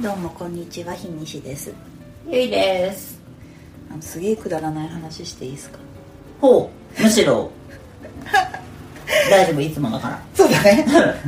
[0.00, 1.72] どうもこんにちは日西です。
[2.28, 3.18] ゆいです。
[3.90, 5.78] あのすげえくだらない話していいですか？
[6.40, 7.50] ほうむしろ。
[9.30, 10.22] 大丈夫いつもだから。
[10.34, 10.84] そうだね。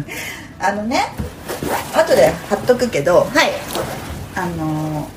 [0.59, 1.07] あのね
[1.95, 3.51] 後で貼っとくけどはい。
[4.35, 5.09] あの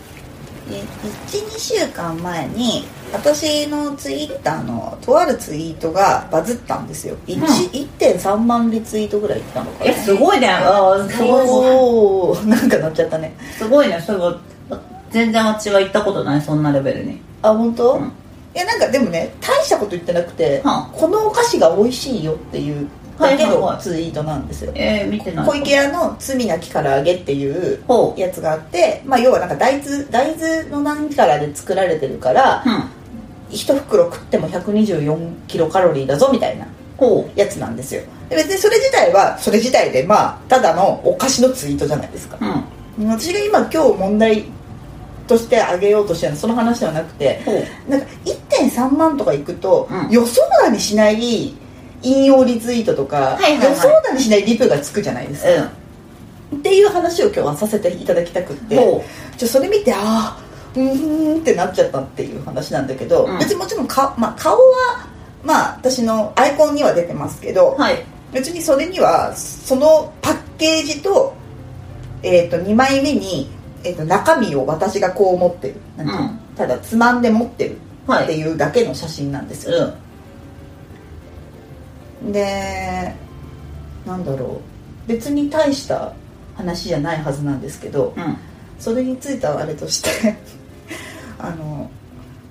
[0.70, 7.44] 12週間前に私のツイッターのとあるツイートがバズったんですよ、1うん。
[7.44, 9.92] 1.3万リツイートぐらいいったのかな。
[9.92, 10.50] えすごいね。
[10.50, 12.48] あーすごい。
[12.48, 13.36] なんかなっちゃったね。
[13.58, 14.00] すごいね。
[14.06, 14.40] それは
[15.10, 16.42] 全然私は行ったことない。
[16.42, 17.20] そんなレベルに。
[17.42, 18.12] あ本当、うん。
[18.56, 22.88] いやなんかでもね大したこと言ってなくて、はこのお菓子が美味しいよっていう
[23.20, 25.46] だけのツイートなんですよ、えー、見てない。
[25.46, 27.84] 小池屋の罪なき唐揚げっていう
[28.18, 33.00] やつがあって、まあ、要はなんか大豆大豆の何からで作られてるからうん。
[33.52, 38.04] 一袋食っても124キロカロリーだぞみたいなほやつなんですよ。
[38.30, 42.38] で別にそれ自体はそれ自体でまあただのお菓子のツイートじゃないですか。
[42.40, 43.10] ううん。
[43.10, 44.46] 私が今今日問題
[45.28, 47.42] として挙げようとしてるのはその話ではなくて
[47.88, 50.10] なんか1.3万とかいくと、うん。
[50.12, 51.56] 予想だにしない
[52.02, 53.70] 引用リツイートとか、はいはいはい。
[53.70, 55.72] 予想だにしないリプがつくじゃないですか、
[56.56, 58.76] っていう話を今日はさせていただきたくって。
[58.78, 59.04] ほ
[59.38, 63.40] じゃそれ見てああうーんってなっちゃったっていう話なんだけど、うん。
[63.40, 65.08] 別にもちろんか、まあ、顔は
[65.44, 68.04] まあ私のアイコンには出てますけど、うはい。
[68.34, 71.34] 別にそれにはそのパッケージと,、
[72.22, 73.50] えー、と2枚目に、
[73.84, 75.76] えー、と中身を私がこう持ってる。
[75.98, 76.40] うん。
[76.56, 77.78] ただつまんで持ってる。
[78.06, 78.24] はい。
[78.26, 79.94] っていうだけの写真なんですよ、
[82.24, 83.14] で
[84.06, 84.62] なんだろ
[85.06, 85.08] う。
[85.08, 86.14] 別に大した
[86.56, 88.24] 話じゃないはずなんですけどうん。
[88.24, 88.38] うん
[88.80, 90.38] それについてはあれとして
[91.38, 91.92] あの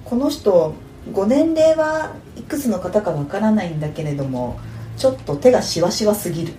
[0.05, 0.75] この人
[1.11, 4.61] ご年齢はいくつの方かわからないんだけれども
[4.99, 6.55] ちょっと手がしわしわすぎるっ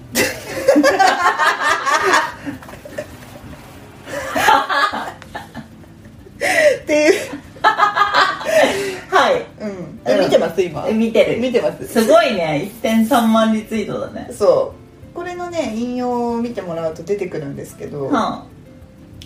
[6.87, 7.13] ていう、
[7.61, 10.37] はいうん、え見て
[10.67, 10.89] ます今。
[10.89, 11.39] え見てる。
[11.39, 11.87] 見てます。
[11.87, 12.69] すごいね。
[12.81, 14.29] 1.3万リツイートだね。
[14.31, 14.73] そ
[15.13, 15.15] う。
[15.15, 18.45] これのね引用を見てもらうと出てくるんですけど、は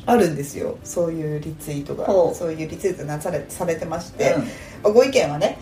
[0.05, 0.15] あ。
[0.15, 0.77] るんですよ。
[0.83, 2.05] そういうリツイートが。
[2.33, 4.41] そういうリツイートなされされてましあて、うん。
[4.41, 4.47] ま
[4.85, 5.57] あご意見はね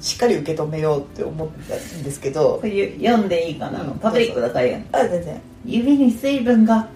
[0.00, 3.98] しっかり受け止めようって思ったんですけど読んでいいかな、うん。
[3.98, 4.78] パブリックだからや。
[4.78, 5.40] んあ全然。
[5.64, 6.88] 指に水分が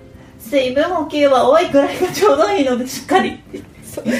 [0.48, 3.40] 水分補給は多いくらいがちょうどいいのでしっかり
[3.84, 4.12] そその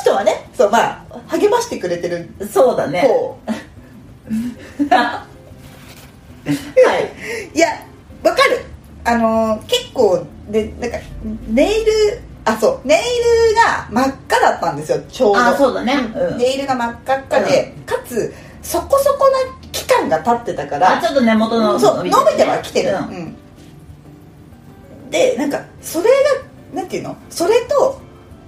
[0.00, 3.02] 人はねそうまあ励ましてくれてるそうだね。
[3.02, 3.38] 方。
[4.88, 5.26] は
[6.98, 7.56] い。
[7.56, 7.68] いや
[8.22, 8.64] わかる。
[9.04, 10.98] あのー結構でなんか
[11.48, 12.98] ネイルあそうネイ
[13.50, 15.40] ルが真っ赤だったんですよちょうど。
[15.40, 15.94] あそうだね。
[16.14, 16.38] うん。
[16.38, 19.38] ネイルが真っ赤っかで、かつそこそこな
[19.72, 22.96] 期間が経ってたからあちょっと根元のそう伸びてはきてる、うん。
[22.96, 23.36] うん
[25.10, 26.10] でなんかそれ
[26.72, 27.16] がなんていうの？
[27.30, 28.00] それと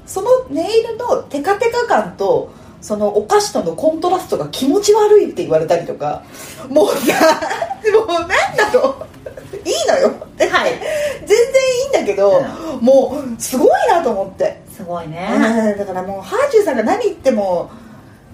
[0.07, 6.25] そのネイルのテカテカ感とそのお菓子とのコントラストが気持ち悪いって言われたりとか
[6.69, 7.41] もうさ
[7.93, 9.07] もうなんだろう
[9.57, 10.09] いいのよ。
[10.39, 10.73] はい。
[11.21, 12.41] 全然いいんだけど、
[12.81, 15.29] もうすごいなと思って、すごいね。
[15.35, 17.71] うんだからもうハーチューさんが何言っても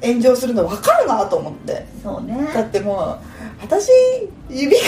[0.02, 1.86] 炎上するの分かるなと思って。
[2.02, 2.48] そうね。
[2.54, 3.18] だってもう
[3.62, 3.90] 私
[4.48, 4.82] 指が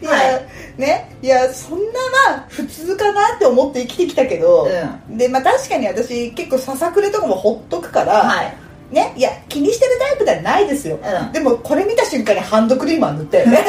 [0.00, 0.40] いや、は
[0.76, 1.84] ねいやそんな
[2.28, 8.56] まあ普通かなって思って生きてきたけど、うでまあ確かに私結構ささくれとかもほっとくから、はい。
[8.94, 11.32] ねいや気にしてるタイプではないですよ、うん。
[11.32, 13.64] でもこれ見た瞬間にハンドクリームは塗ったよね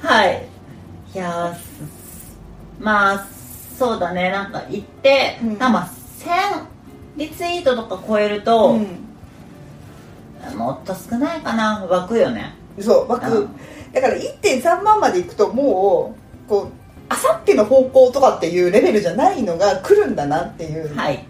[0.00, 0.46] はい。
[1.14, 1.54] いや
[2.80, 3.26] まあ
[3.78, 4.30] そうだね。
[4.30, 5.58] なんか言って、うん。
[5.58, 5.90] まあ
[6.20, 6.64] 1000
[7.16, 10.56] リツイートとか超えると、うん。
[10.56, 11.84] もっと少ないかな。
[11.86, 13.50] 湧くよねそう枠、うん。
[13.92, 16.68] だから1.3万までいくともうこう
[17.08, 21.24] あさっての方向とかっていうレベルじゃないのが来るんだなっていうはい。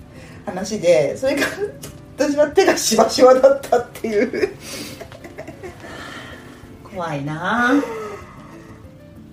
[0.46, 1.46] 話でそれが
[2.16, 4.54] 私は手がしわしわだったっていう。
[6.94, 7.74] 怖いな。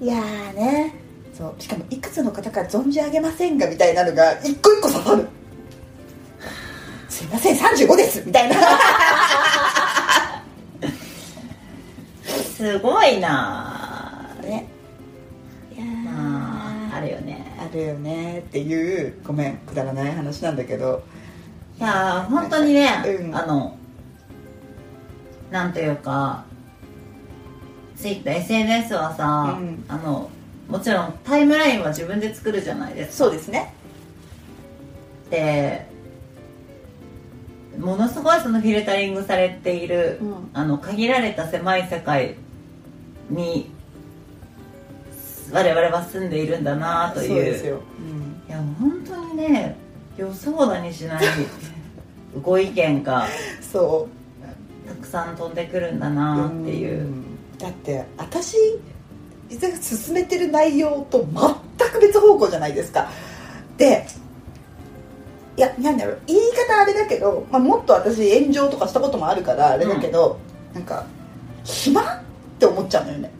[0.01, 0.95] いやーね。
[1.37, 5.27] そうしかもいくつの方か存じ上げませんがみたいなのが一個一個刺さる。
[7.09, 8.55] すいません35ですみたいな
[12.61, 14.37] すごいな。
[14.43, 14.67] ね。
[16.05, 17.57] まああるよね。
[17.57, 18.37] あるよね。
[18.37, 21.01] っていうごめんくだらない話なんだけど。
[21.79, 23.35] いやー本当にね、うん。
[23.35, 23.75] あの
[25.49, 26.45] なんというか
[27.95, 29.83] ツイッター SNS はさ、うん。
[29.87, 30.29] あの
[30.69, 33.25] もちろんタイムラインは自分で作るじゃないですか。
[33.25, 33.73] そうですね。
[35.31, 35.87] で
[37.79, 40.49] ものすごいそのフィルタリングされている、うん。
[40.53, 42.35] あの限られた狭い世界
[43.31, 43.71] に
[45.51, 47.27] 我々は住んでいるんだなという。
[47.27, 48.49] そうですよ、うん。
[48.49, 49.75] いや本当にね
[50.17, 51.25] 予想だにしない
[52.41, 53.27] ご意見が
[53.71, 54.21] そう。
[54.87, 57.23] たくさん飛んでくるんだなっていう、ん。
[57.57, 58.57] だって私
[59.49, 61.25] 実は進めてる内容と
[61.77, 63.09] 全く別方向じゃないですか。
[63.77, 64.05] で
[65.57, 70.37] いやなんだろう言い方あれだけど、まあ、もっと私炎上とかしたこともあるからあれだけど、
[70.73, 71.05] なんか
[71.63, 72.23] 暇
[72.65, 73.31] って思っちゃうのよね。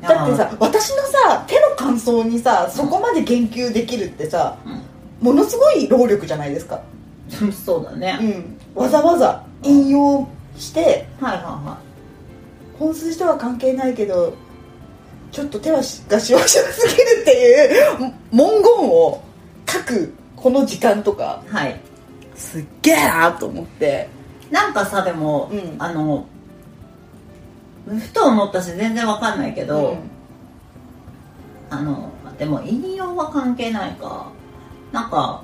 [0.00, 4.56] だってさ私のさ手の感想にさそこまで言及できるってさ、
[5.20, 6.82] ものすごい労力じゃないですか、
[7.40, 8.18] うんそうだね、
[8.74, 11.78] うん、わざわざ引用してはいはいは
[12.78, 14.34] 本筋とは関係ないけど
[15.30, 19.22] ちょっと手はしがしわしわすぎるっていう文言を
[19.68, 21.80] 書くこの時間とかいはい。
[22.34, 24.08] すっげえなと思って。
[24.50, 25.76] なんかさでも、うん。
[25.78, 26.26] あの
[27.86, 29.98] ふと思ったし全然わかんないけど、うん。
[31.70, 34.30] あのでも引用は関係ないか。
[34.92, 35.42] なんか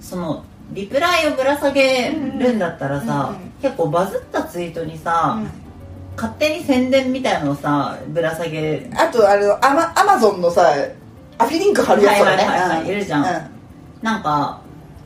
[0.00, 3.50] そのリプライをぶら下げるんだったらさ、うんうん。
[3.62, 5.50] 結構バズったツイートにさ、うん。
[6.16, 8.90] 勝手に宣伝みたいのをさぶら下げ。
[8.94, 10.72] あとあのアマアマゾンのさ
[11.38, 12.44] アフィリンク貼るやつとかね。
[12.44, 13.24] はいはいはいるじゃん。
[13.24, 13.50] う
[14.02, 14.60] なんか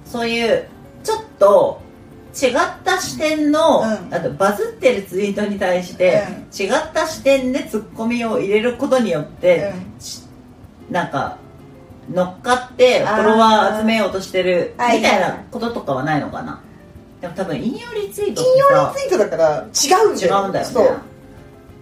[0.05, 0.67] そういう
[1.03, 1.81] ちょっと
[2.35, 2.53] 違っ
[2.85, 4.15] た視点の、うん。
[4.15, 10.01] あとバズってるツイートに対して、違った視点でツッコミを入れることによって、うん。
[10.01, 10.23] し
[10.91, 11.39] なんか
[12.13, 14.99] 乗っかってフォロワー集めようとしてるはい。
[14.99, 16.61] みたいなこととかはないのかな？
[17.21, 20.99] でも多分引用リツイートっ引用リツイートだから違うんだよ違うんだよね。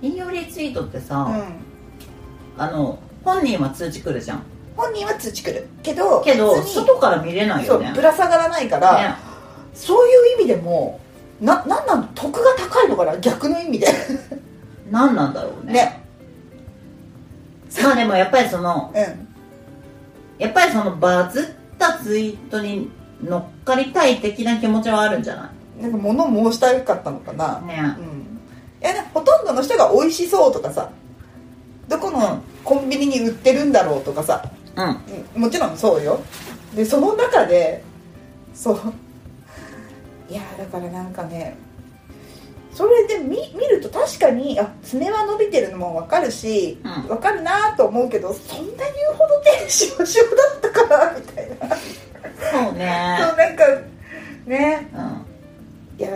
[0.02, 4.43] 引用リツイートってさ、うん、あの本人は通知来るじゃん。
[4.76, 5.66] 本人は通知来る。
[5.82, 7.93] けどけど外から見れないよね。
[7.94, 9.14] ぶら下がらないから、ね。
[9.75, 11.00] そうい味でも
[11.40, 13.16] ななんなん得が高いのかな？
[13.18, 13.88] 逆の意味で。
[14.90, 15.72] 何なんだろうね。
[15.72, 16.04] ね。
[17.82, 19.28] まあでもやっぱりそのうん。
[20.38, 21.40] やっぱりそのバズ
[21.74, 22.90] ったツイートに
[23.22, 27.96] 乗っかりたい的な気持ちはあるんじゃななんか物申したかったのかな、いね。
[27.98, 28.40] うん、
[28.80, 30.90] いやねほとんどの人が美味しそうとかさ
[31.86, 34.42] どこのコンビニに売ってるんだろうとかさ、
[34.76, 34.96] うん。
[35.36, 35.42] うん。
[35.42, 36.20] もちろんそうよ。
[36.74, 37.84] でその中で
[38.52, 38.92] そう
[40.32, 41.55] いやだからなんかね
[42.73, 47.08] それで見見ると確かにあ爪は伸びてるのも分かるし、うん。
[47.08, 50.25] 分かるなと思うけどそんなに言うほど手しわしわ
[50.62, 51.76] だったかなみたいな。
[52.50, 53.19] そうね。
[53.20, 53.64] そうなんか
[54.46, 54.88] ね。
[54.94, 55.26] うん。
[55.99, 56.08] いや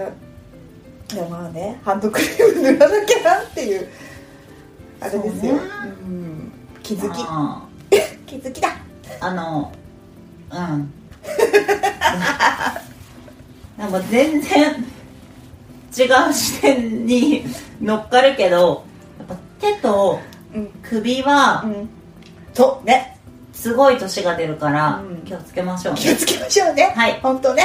[1.12, 3.88] いやまあねハンドクリーム塗らなきゃなっていう
[5.00, 5.60] あれですよ、ね。
[6.00, 6.52] うん、
[6.82, 7.18] 気づき。
[7.28, 7.68] あ
[8.24, 8.70] 気づきだ。
[9.20, 9.70] あの
[10.50, 10.92] うん
[13.76, 14.72] なんか全然
[15.96, 17.44] 違う視点に
[17.80, 18.84] 乗っかるけど
[19.18, 20.20] やっぱ手と
[20.54, 20.66] うん。
[20.82, 21.88] 首はうん。
[22.54, 23.18] そうね
[23.52, 25.22] すごい年が出るからうん。
[25.22, 26.00] 気をつけましょうね。
[26.00, 26.92] 気をつけましょうね。
[26.96, 27.20] はい。
[27.20, 27.64] 本当ね